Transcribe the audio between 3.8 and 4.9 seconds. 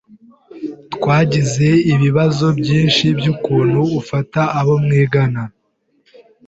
ufata abo